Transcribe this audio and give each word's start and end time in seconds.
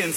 can 0.00 0.12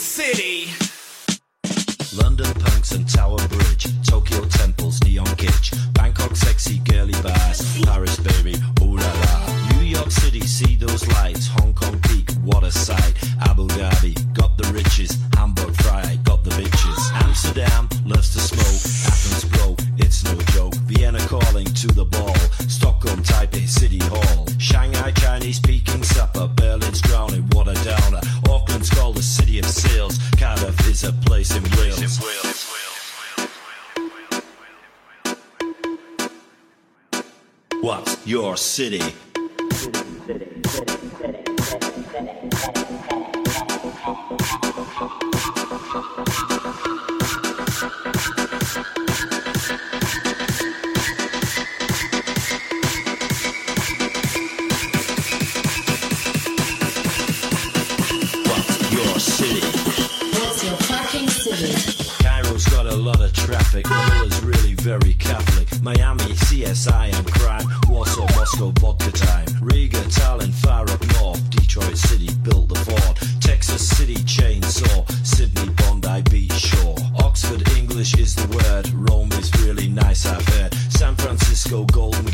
Chainsaw, 74.24 75.10
Sydney 75.26 75.70
Bondi 75.70 76.22
Beach 76.30 76.54
shore. 76.54 76.96
Oxford 77.20 77.68
English 77.78 78.18
is 78.18 78.36
the 78.36 78.48
word, 78.56 78.90
Rome 79.10 79.32
is 79.34 79.52
really 79.64 79.90
nice, 79.90 80.26
I've 80.26 80.48
heard. 80.50 80.74
San 80.90 81.16
Francisco 81.16 81.86
golden 81.86 82.31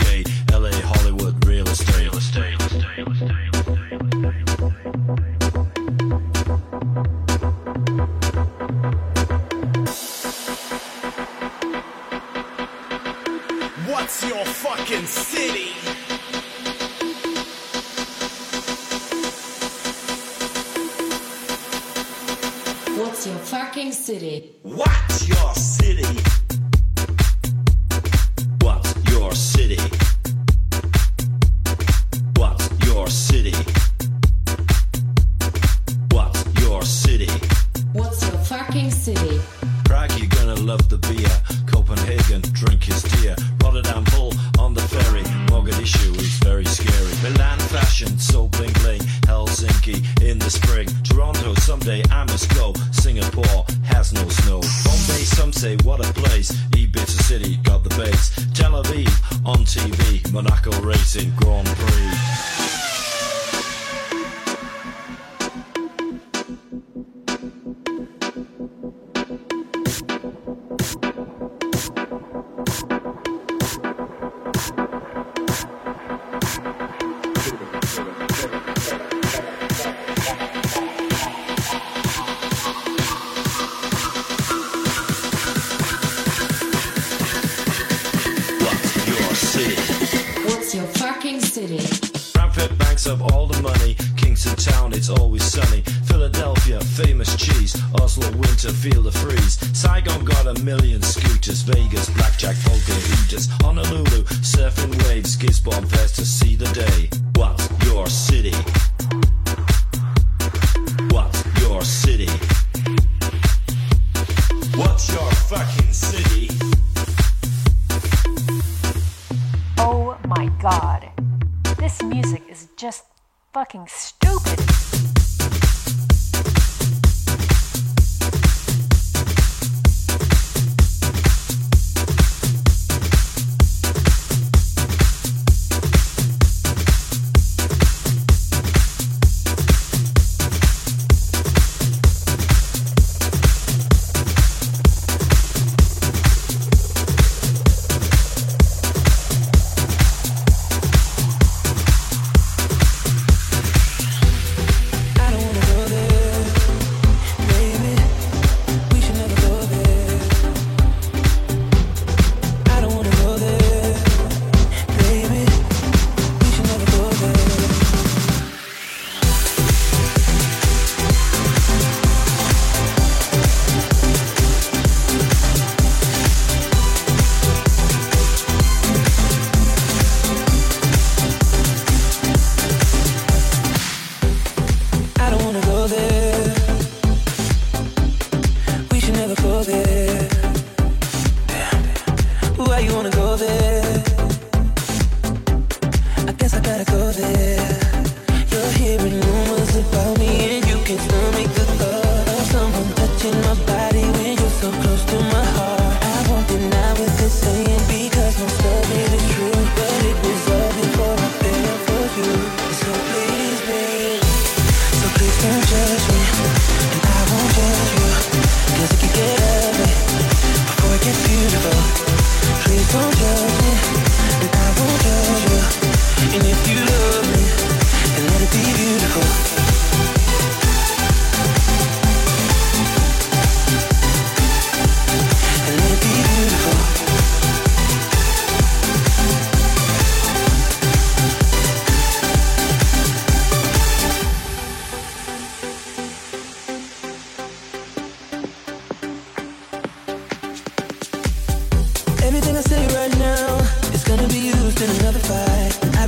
stupid. 124.28 124.67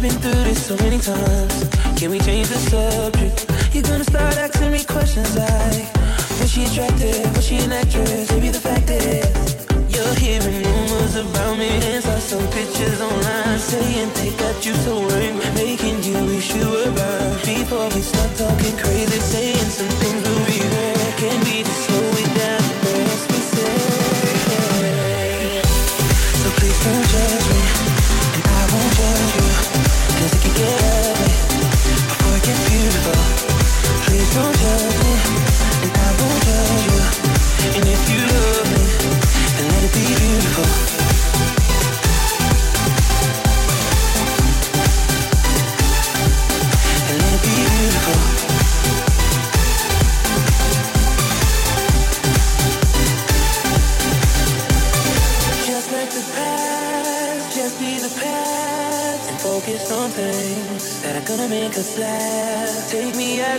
been 0.10 0.22
through 0.22 0.44
this 0.44 0.66
so 0.66 0.76
many 0.78 1.00
times. 1.00 1.70
Can 2.00 2.12
we 2.12 2.20
change 2.20 2.48
the 2.48 2.60
subject? 2.72 3.46
You're 3.74 3.84
gonna 3.84 4.04
start 4.04 4.36
asking 4.38 4.72
me 4.72 4.84
questions 4.84 5.36
like, 5.36 5.88
was 6.40 6.52
she 6.52 6.64
attractive? 6.66 7.36
Was 7.36 7.46
she 7.46 7.58
an 7.58 7.72
actress? 7.72 8.32
Maybe 8.32 8.50
the 8.50 8.60
fact 8.60 8.90
is, 8.90 9.68
you're 9.94 10.16
hearing 10.16 10.64
rumors 10.64 11.16
about 11.16 11.58
me 11.58 11.70
and 11.90 12.04
saw 12.04 12.18
some 12.20 12.48
pictures 12.50 13.02
online 13.02 13.60
saying 13.60 14.10
they 14.16 14.32
got 14.38 14.66
you 14.66 14.74
so 14.86 15.02
worried, 15.02 15.36
making 15.56 16.02
you 16.04 16.18
wish 16.26 16.54
you 16.56 16.66
were 16.66 16.92
mine. 16.92 17.38
Before 17.46 17.90
we 17.94 18.02
start 18.02 18.32
talking 18.38 18.76
crazy, 18.78 19.20
saying 19.34 19.70
some 19.78 19.94
things 20.02 20.22
we 20.28 20.36
regret, 20.50 21.18
can 21.22 21.40
be 21.46 21.64
slow 21.64 22.19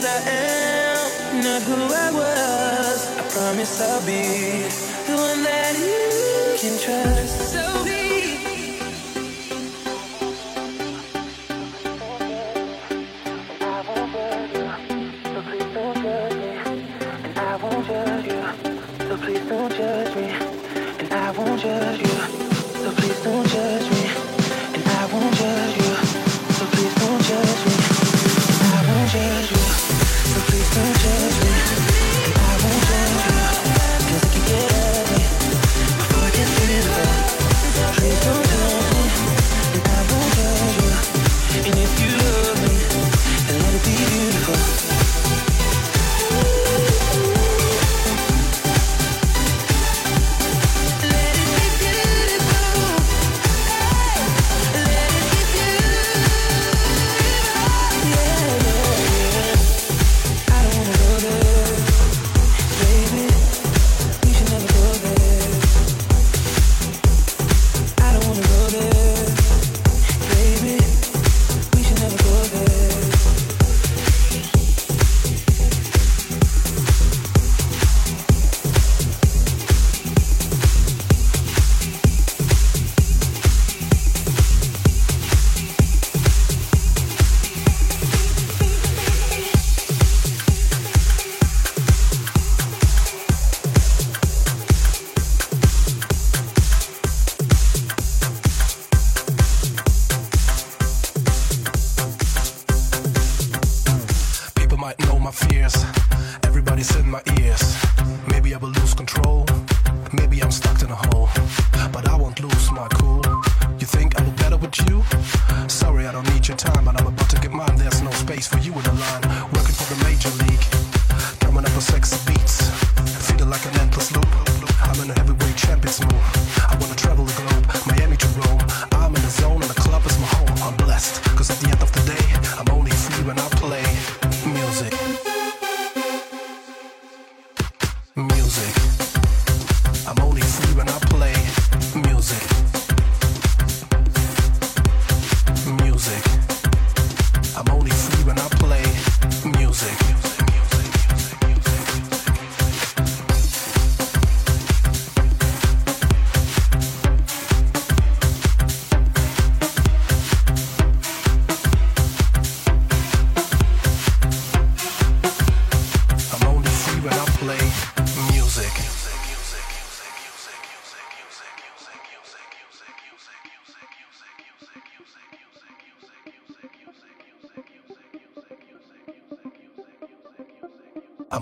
as 0.01 0.07
I 0.07 0.31
am, 0.31 1.43
not 1.45 1.63
who 1.63 1.75
I 1.75 2.11
was. 2.11 3.19
I 3.19 3.23
promise 3.29 3.81
I'll 3.81 4.01
be 4.07 4.63
the 5.07 5.17
one 5.17 5.43
that 5.43 5.75
you 5.79 6.57
can 6.59 6.79
trust. 6.79 7.20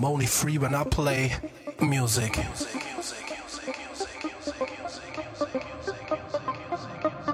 only 0.08 0.24
free 0.24 0.56
when 0.56 0.74
I 0.74 0.84
play 0.84 1.34
music. 1.82 2.38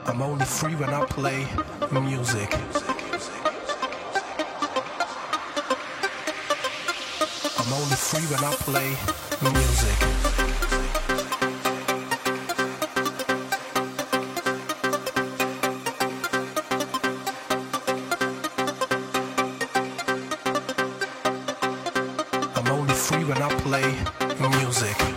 I'm 0.07 0.21
only 0.21 0.45
free 0.45 0.75
when 0.75 0.89
I 0.91 1.05
play 1.05 1.47
music. 1.93 2.53
I'm 7.59 7.73
only 7.73 7.97
free 7.97 8.27
when 8.27 8.45
I 8.45 8.55
play 8.59 8.97
music. 9.53 10.14
when 23.27 23.41
I 23.41 23.49
play 23.61 23.95
music. 24.59 25.14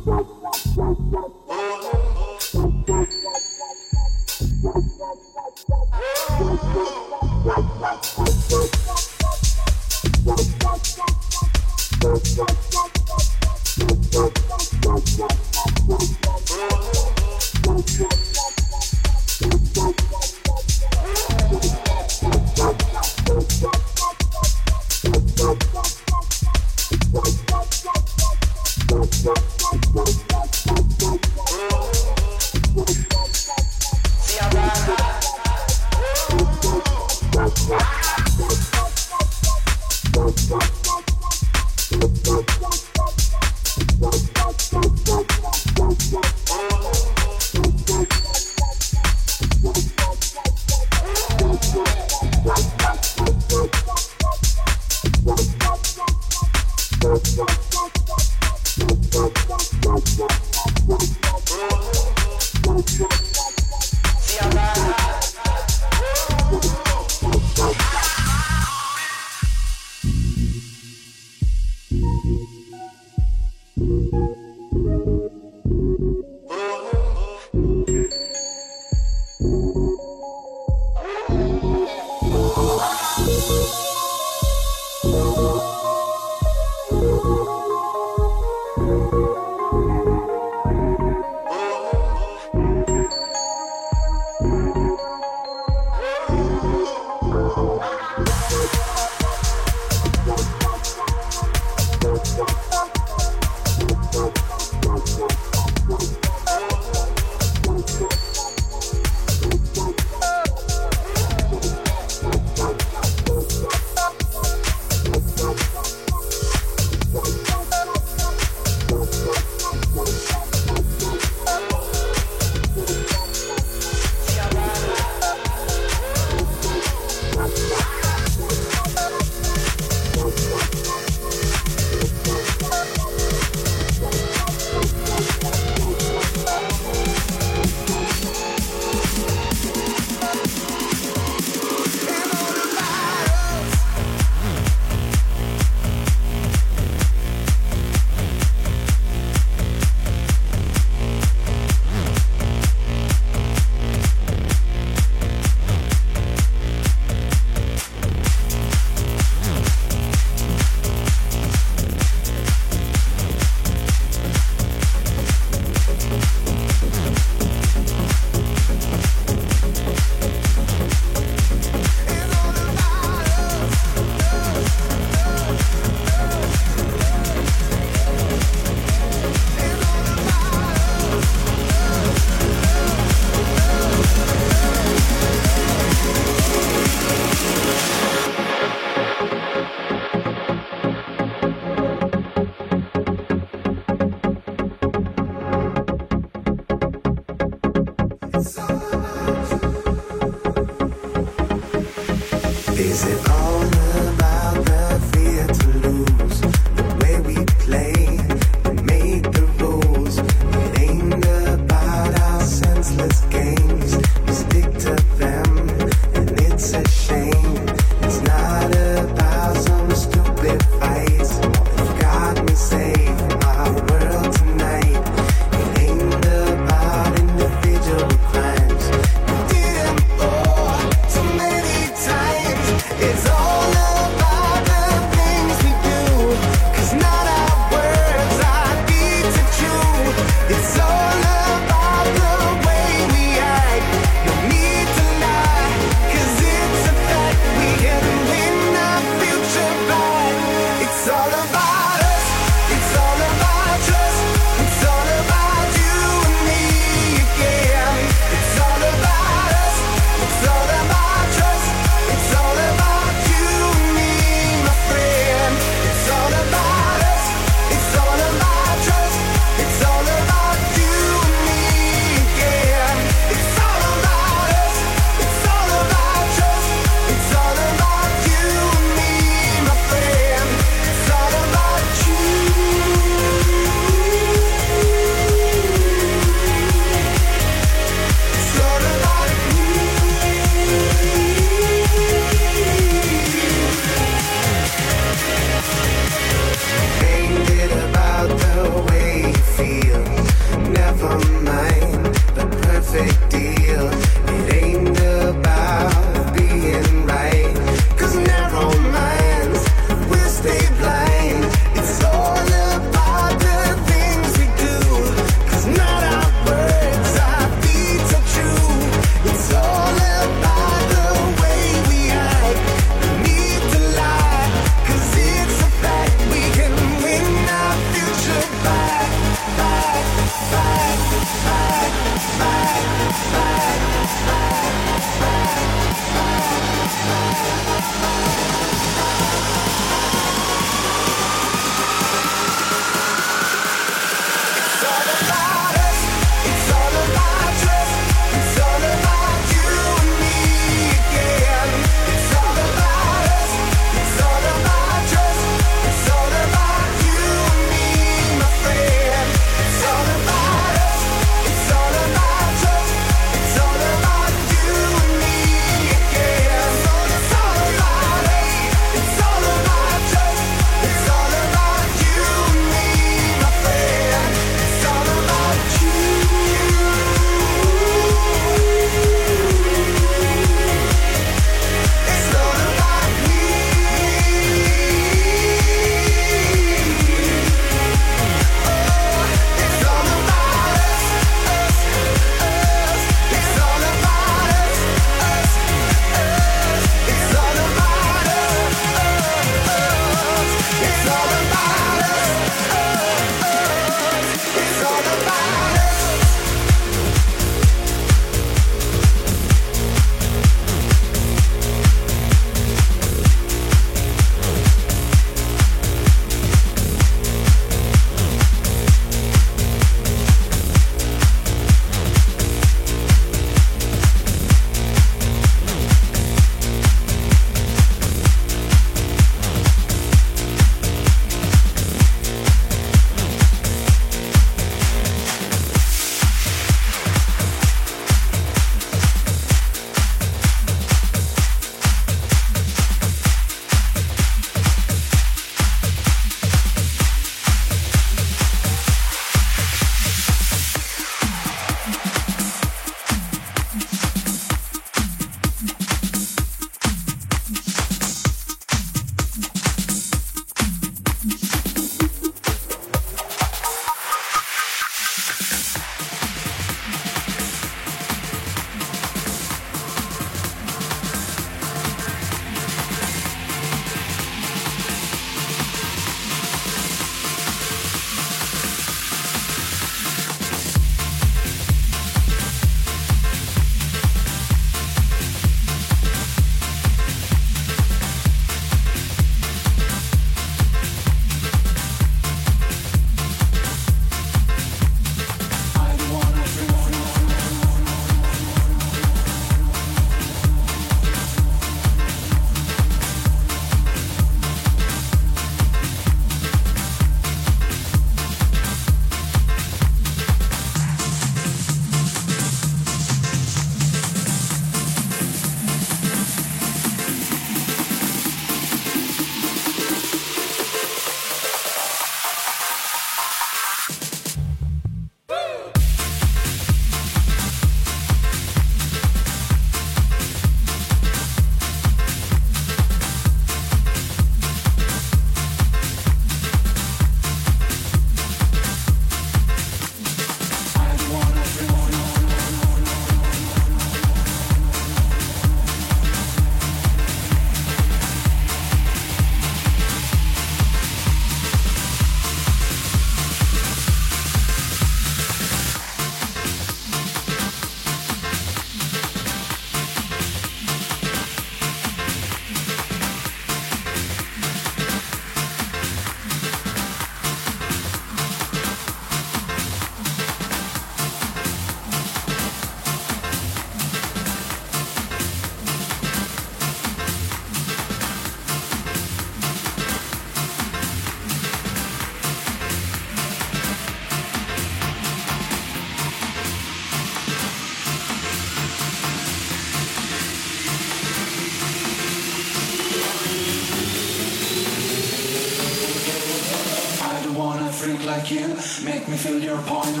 Me 599.11 599.17
feel 599.17 599.39
your 599.39 599.57
point 599.63 600.00